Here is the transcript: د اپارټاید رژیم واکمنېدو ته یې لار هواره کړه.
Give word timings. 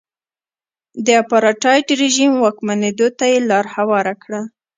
د 1.05 1.07
اپارټاید 1.23 1.87
رژیم 2.01 2.33
واکمنېدو 2.43 3.07
ته 3.17 3.25
یې 3.31 3.39
لار 3.49 3.65
هواره 3.75 4.13
کړه. 4.23 4.41